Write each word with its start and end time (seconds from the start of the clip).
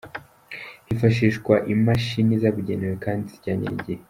Hifashishwa 0.87 1.53
Imashini 1.73 2.33
zabugenewe 2.41 2.95
kandi 3.05 3.23
zijyanye 3.31 3.65
n'igihe. 3.69 3.99